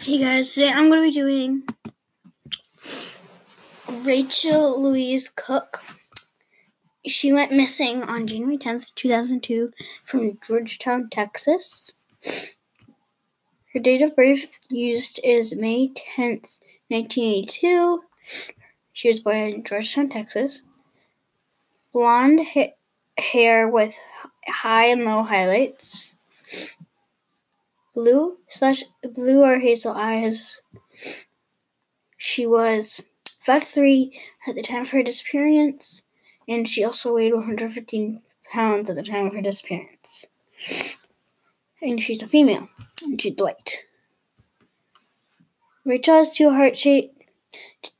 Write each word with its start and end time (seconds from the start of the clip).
Hey 0.00 0.18
guys, 0.18 0.54
today 0.54 0.70
I'm 0.72 0.88
going 0.88 1.02
to 1.02 1.08
be 1.08 1.12
doing 1.12 1.64
Rachel 4.04 4.80
Louise 4.80 5.28
Cooke. 5.28 5.82
She 7.04 7.32
went 7.32 7.50
missing 7.50 8.04
on 8.04 8.28
January 8.28 8.58
10th, 8.58 8.86
2002, 8.94 9.72
from 10.04 10.38
Georgetown, 10.46 11.08
Texas. 11.10 11.90
Her 13.74 13.80
date 13.80 14.00
of 14.00 14.14
birth 14.14 14.60
used 14.70 15.20
is 15.24 15.56
May 15.56 15.88
10th, 15.88 16.60
1982. 16.86 18.04
She 18.92 19.08
was 19.08 19.18
born 19.18 19.36
in 19.36 19.64
Georgetown, 19.64 20.10
Texas. 20.10 20.62
Blonde 21.92 22.40
ha- 22.54 22.76
hair 23.18 23.68
with 23.68 23.98
high 24.46 24.86
and 24.86 25.04
low 25.04 25.24
highlights 25.24 26.14
blue 27.94 28.38
slash 28.48 28.84
blue 29.02 29.42
or 29.42 29.58
hazel 29.58 29.92
eyes. 29.92 30.60
She 32.16 32.46
was 32.46 33.02
5'3 33.46 34.10
at 34.46 34.54
the 34.54 34.62
time 34.62 34.82
of 34.82 34.90
her 34.90 35.02
disappearance, 35.02 36.02
and 36.48 36.68
she 36.68 36.84
also 36.84 37.14
weighed 37.14 37.34
115 37.34 38.22
pounds 38.50 38.90
at 38.90 38.96
the 38.96 39.02
time 39.02 39.26
of 39.26 39.34
her 39.34 39.42
disappearance. 39.42 40.26
And 41.80 42.02
she's 42.02 42.22
a 42.22 42.28
female, 42.28 42.68
and 43.02 43.20
she's 43.20 43.36
white. 43.36 43.78
Rachel 45.84 46.16
has 46.16 46.34
two 46.34 46.50
heart 46.50 46.76
shaped 46.76 47.18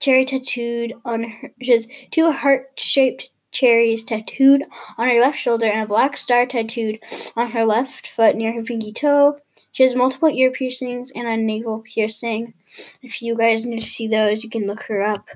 cherry 0.00 0.24
tattooed 0.24 0.92
on 1.04 1.22
her. 1.24 1.52
She 1.62 1.72
has 1.72 1.88
two 2.10 2.30
heart 2.32 2.72
shaped 2.76 3.30
cherries 3.50 4.04
tattooed 4.04 4.62
on 4.98 5.08
her 5.08 5.20
left 5.20 5.38
shoulder 5.38 5.66
and 5.66 5.82
a 5.82 5.86
black 5.86 6.16
star 6.16 6.44
tattooed 6.44 7.00
on 7.34 7.52
her 7.52 7.64
left 7.64 8.06
foot 8.06 8.36
near 8.36 8.52
her 8.52 8.62
pinky 8.62 8.92
toe. 8.92 9.38
She 9.72 9.82
has 9.82 9.94
multiple 9.94 10.28
ear 10.28 10.50
piercings 10.50 11.12
and 11.14 11.28
a 11.28 11.36
navel 11.36 11.80
piercing. 11.80 12.54
If 13.02 13.22
you 13.22 13.36
guys 13.36 13.64
need 13.64 13.80
to 13.80 13.86
see 13.86 14.08
those, 14.08 14.42
you 14.42 14.50
can 14.50 14.66
look 14.66 14.82
her 14.84 15.02
up. 15.02 15.28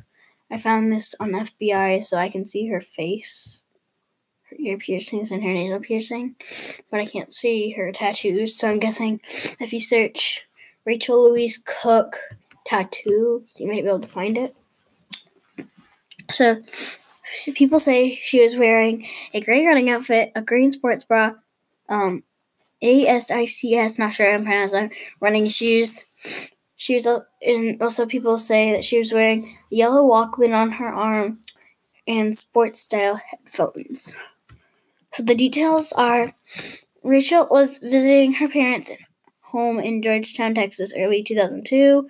I 0.50 0.58
found 0.58 0.92
this 0.92 1.14
on 1.18 1.32
FBI 1.32 2.02
so 2.04 2.16
I 2.16 2.28
can 2.28 2.44
see 2.44 2.66
her 2.68 2.80
face, 2.80 3.64
her 4.50 4.56
ear 4.58 4.76
piercings, 4.76 5.30
and 5.30 5.42
her 5.42 5.52
nasal 5.52 5.80
piercing, 5.80 6.36
but 6.90 7.00
I 7.00 7.06
can't 7.06 7.32
see 7.32 7.70
her 7.72 7.90
tattoos. 7.90 8.58
So 8.58 8.68
I'm 8.68 8.78
guessing 8.78 9.20
if 9.60 9.72
you 9.72 9.80
search 9.80 10.44
Rachel 10.84 11.24
Louise 11.24 11.62
Cooke 11.64 12.18
tattoo, 12.66 13.44
you 13.56 13.66
might 13.66 13.82
be 13.82 13.88
able 13.88 14.00
to 14.00 14.08
find 14.08 14.36
it. 14.36 14.54
So 16.30 16.62
people 17.54 17.78
say 17.78 18.16
she 18.16 18.42
was 18.42 18.56
wearing 18.56 19.06
a 19.32 19.40
gray 19.40 19.66
running 19.66 19.90
outfit, 19.90 20.32
a 20.34 20.42
green 20.42 20.72
sports 20.72 21.04
bra, 21.04 21.32
um, 21.88 22.24
a 22.82 23.06
S 23.06 23.30
I 23.30 23.46
C 23.46 23.74
S. 23.76 23.98
Not 23.98 24.14
sure 24.14 24.30
how 24.30 24.36
I'm 24.36 24.44
pronouncing 24.44 24.92
running 25.20 25.48
shoes. 25.48 26.04
She 26.76 26.94
was, 26.94 27.06
and 27.06 27.80
also 27.80 28.06
people 28.06 28.38
say 28.38 28.72
that 28.72 28.84
she 28.84 28.98
was 28.98 29.12
wearing 29.12 29.44
a 29.70 29.74
yellow 29.74 30.02
Walkman 30.04 30.54
on 30.54 30.72
her 30.72 30.88
arm 30.88 31.38
and 32.08 32.36
sports 32.36 32.80
style 32.80 33.20
headphones. 33.30 34.14
So 35.12 35.22
the 35.22 35.34
details 35.34 35.92
are 35.92 36.34
Rachel 37.04 37.46
was 37.50 37.78
visiting 37.78 38.32
her 38.34 38.48
parents' 38.48 38.92
home 39.42 39.78
in 39.78 40.02
Georgetown, 40.02 40.54
Texas, 40.54 40.92
early 40.96 41.22
2002. 41.22 42.08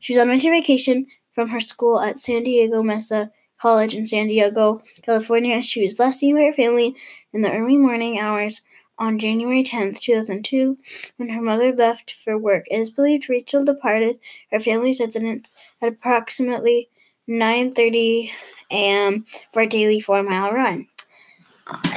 She 0.00 0.12
was 0.12 0.20
on 0.20 0.28
winter 0.28 0.50
vacation 0.50 1.06
from 1.32 1.48
her 1.48 1.60
school 1.60 2.00
at 2.00 2.18
San 2.18 2.42
Diego 2.42 2.82
Mesa 2.82 3.30
College 3.60 3.94
in 3.94 4.04
San 4.04 4.26
Diego, 4.26 4.82
California. 5.02 5.62
She 5.62 5.82
was 5.82 5.98
last 5.98 6.18
seen 6.18 6.34
by 6.34 6.42
her 6.42 6.52
family 6.52 6.96
in 7.32 7.42
the 7.42 7.52
early 7.52 7.76
morning 7.76 8.18
hours 8.18 8.62
on 9.00 9.18
January 9.18 9.64
10, 9.64 9.94
2002, 9.94 10.78
when 11.16 11.30
her 11.30 11.42
mother 11.42 11.72
left 11.72 12.12
for 12.12 12.38
work. 12.38 12.66
It 12.70 12.78
is 12.78 12.90
believed 12.90 13.28
Rachel 13.28 13.64
departed 13.64 14.18
her 14.52 14.60
family's 14.60 15.00
residence 15.00 15.54
at 15.82 15.88
approximately 15.88 16.90
9:30 17.28 18.30
a.m. 18.70 19.24
for 19.52 19.62
a 19.62 19.66
daily 19.66 20.00
4-mile 20.00 20.52
run. 20.52 20.86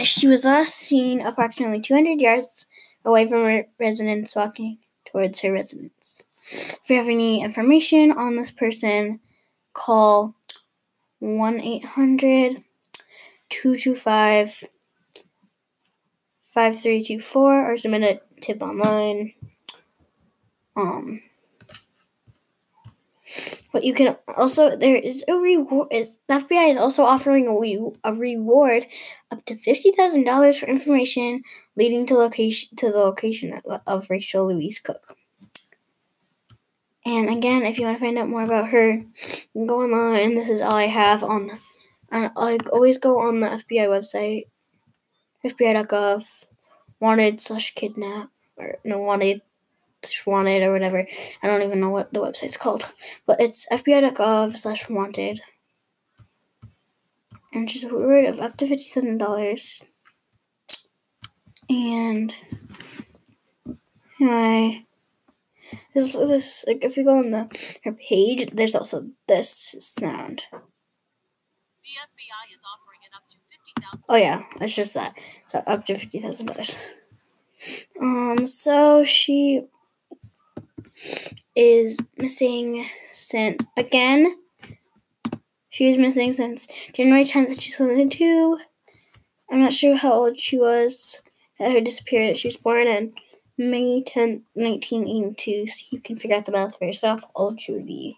She 0.03 0.27
was 0.27 0.45
last 0.45 0.75
seen 0.75 1.21
approximately 1.21 1.81
200 1.81 2.21
yards 2.21 2.65
away 3.03 3.27
from 3.27 3.43
her 3.43 3.65
residence 3.79 4.35
walking 4.35 4.77
towards 5.05 5.41
her 5.41 5.51
residence. 5.51 6.23
If 6.51 6.89
you 6.89 6.97
have 6.97 7.07
any 7.07 7.43
information 7.43 8.11
on 8.11 8.35
this 8.35 8.51
person, 8.51 9.19
call 9.73 10.35
1 11.19 11.59
800 11.59 12.63
225 13.49 14.63
5324 16.53 17.71
or 17.71 17.77
submit 17.77 18.03
a 18.03 18.41
tip 18.41 18.61
online. 18.61 19.33
Um, 20.75 21.21
but 23.71 23.83
you 23.83 23.93
can 23.93 24.15
also 24.37 24.75
there 24.75 24.95
is 24.95 25.23
a 25.27 25.33
reward. 25.33 25.87
Is 25.91 26.19
the 26.27 26.35
FBI 26.35 26.71
is 26.71 26.77
also 26.77 27.03
offering 27.03 27.47
a, 27.47 27.59
re, 27.59 27.79
a 28.03 28.13
reward 28.13 28.85
up 29.31 29.43
to 29.45 29.55
fifty 29.55 29.91
thousand 29.91 30.25
dollars 30.25 30.59
for 30.59 30.67
information 30.67 31.43
leading 31.75 32.05
to 32.07 32.15
location 32.15 32.75
to 32.77 32.91
the 32.91 32.99
location 32.99 33.59
of, 33.65 33.81
of 33.87 34.09
Rachel 34.09 34.47
Louise 34.47 34.79
Cooke. 34.79 35.17
And 37.05 37.29
again, 37.29 37.63
if 37.63 37.79
you 37.79 37.85
want 37.85 37.97
to 37.97 38.05
find 38.05 38.17
out 38.17 38.29
more 38.29 38.43
about 38.43 38.69
her, 38.69 39.03
go 39.55 39.81
online. 39.81 40.35
This 40.35 40.49
is 40.49 40.61
all 40.61 40.75
I 40.75 40.87
have 40.87 41.23
on. 41.23 41.51
And 42.11 42.31
I 42.37 42.57
always 42.71 42.97
go 42.97 43.19
on 43.19 43.39
the 43.39 43.47
FBI 43.47 43.87
website, 43.87 44.45
FBI.gov, 45.45 46.25
wanted 46.99 47.41
slash 47.41 47.73
kidnap, 47.73 48.29
or 48.57 48.77
no, 48.83 48.99
wanted 48.99 49.41
wanted 50.27 50.63
or 50.63 50.73
whatever. 50.73 51.07
I 51.41 51.47
don't 51.47 51.61
even 51.61 51.79
know 51.79 51.89
what 51.89 52.13
the 52.13 52.19
website's 52.19 52.57
called, 52.57 52.91
but 53.25 53.39
it's 53.39 53.65
FBI.gov 53.71 54.57
slash 54.57 54.89
wanted. 54.89 55.41
And 57.53 57.69
just 57.69 57.85
a 57.85 57.89
reward 57.89 58.25
of 58.25 58.39
up 58.39 58.57
to 58.57 58.65
$50,000. 58.65 59.83
And 61.69 62.35
anyway, 64.19 64.83
this, 65.93 66.13
this, 66.13 66.65
like, 66.67 66.83
if 66.83 66.97
you 66.97 67.03
go 67.03 67.19
on 67.19 67.31
the 67.31 67.47
her 67.83 67.91
page, 67.91 68.49
there's 68.51 68.75
also 68.75 69.05
this 69.27 69.75
sound. 69.79 70.43
The 70.51 71.99
FBI 71.99 72.42
Oh 74.09 74.15
yeah, 74.15 74.43
it's 74.61 74.75
just 74.75 74.93
that. 74.95 75.17
So 75.47 75.59
up 75.65 75.85
to 75.85 75.95
fifty 75.95 76.19
thousand 76.19 76.47
dollars. 76.47 76.75
Um. 78.01 78.45
So 78.45 79.03
she 79.03 79.63
is 81.55 81.97
missing 82.17 82.85
since 83.07 83.63
again. 83.77 84.35
She 85.69 85.89
is 85.89 85.97
missing 85.97 86.31
since 86.31 86.67
January 86.93 87.25
tenth, 87.25 87.59
two 87.59 87.71
thousand 87.71 88.11
two. 88.11 88.59
I'm 89.49 89.59
not 89.59 89.73
sure 89.73 89.95
how 89.95 90.13
old 90.13 90.39
she 90.39 90.57
was 90.57 91.21
at 91.59 91.71
her 91.71 91.81
disappearance. 91.81 92.39
She 92.39 92.47
was 92.47 92.57
born 92.57 92.87
in 92.87 93.13
May 93.57 94.01
10th, 94.01 94.41
1982, 94.55 95.67
so 95.67 95.85
you 95.91 96.01
can 96.01 96.17
figure 96.17 96.37
out 96.37 96.45
the 96.45 96.51
math 96.51 96.77
for 96.77 96.85
yourself 96.85 97.21
how 97.21 97.29
old 97.35 97.61
she 97.61 97.73
would 97.73 97.85
be 97.85 98.17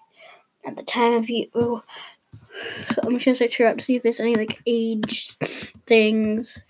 at 0.65 0.77
the 0.77 0.83
time 0.83 1.13
of 1.13 1.29
you. 1.29 1.81
I'm 3.03 3.13
just 3.13 3.25
gonna 3.25 3.35
search 3.35 3.57
her 3.57 3.67
up 3.67 3.77
to 3.77 3.83
see 3.83 3.95
if 3.95 4.03
there's 4.03 4.19
any 4.19 4.35
like 4.35 4.61
age 4.65 5.37
things. 5.85 6.63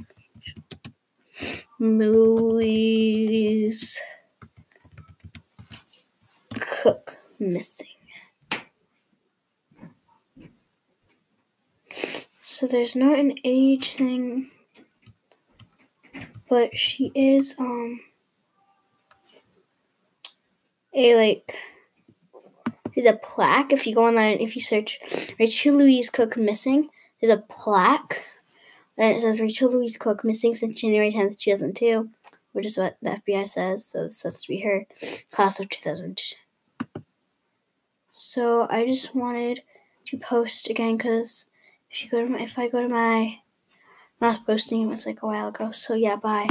Louise 1.79 3.21
Cooke 6.59 7.17
missing. 7.39 7.87
So 12.39 12.67
there's 12.67 12.95
not 12.95 13.19
an 13.19 13.35
age 13.43 13.93
thing, 13.93 14.49
but 16.49 16.77
she 16.77 17.11
is 17.13 17.53
um 17.59 17.99
a 20.93 21.15
like 21.15 21.57
there's 22.95 23.05
a 23.07 23.19
plaque. 23.21 23.73
If 23.73 23.85
you 23.85 23.93
go 23.93 24.07
online, 24.07 24.39
if 24.39 24.55
you 24.55 24.61
search 24.61 24.99
Rachel 25.37 25.75
Louise 25.75 26.09
Cooke 26.09 26.37
missing, 26.37 26.89
there's 27.19 27.33
a 27.33 27.43
plaque. 27.49 28.23
And 28.97 29.15
it 29.15 29.21
says 29.21 29.41
Rachel 29.41 29.71
Louise 29.71 29.97
Cooke 29.97 30.23
missing 30.23 30.55
since 30.55 30.79
January 30.79 31.11
10th, 31.11 31.37
2002, 31.37 32.09
which 32.53 32.65
is 32.65 32.77
what 32.77 32.97
the 33.01 33.19
FBI 33.27 33.47
says. 33.47 33.85
So 33.85 34.03
this 34.03 34.23
has 34.23 34.41
to 34.41 34.47
be 34.47 34.61
her 34.61 34.87
class 35.31 35.59
of 35.59 35.69
2002. 35.69 36.35
So 38.09 38.65
I 38.69 38.85
just 38.85 39.13
wanted 39.13 39.59
to 40.05 40.17
post 40.17 40.69
again 40.69 40.95
because 40.95 41.45
if 41.91 42.03
you 42.03 42.09
go 42.09 42.21
to 42.21 42.29
my, 42.29 42.39
if 42.39 42.57
I 42.57 42.69
go 42.69 42.81
to 42.81 42.87
my 42.87 43.39
last 44.21 44.45
posting, 44.45 44.83
it 44.83 44.87
was 44.87 45.05
like 45.05 45.21
a 45.21 45.27
while 45.27 45.49
ago. 45.49 45.71
So 45.71 45.95
yeah, 45.95 46.15
bye. 46.15 46.47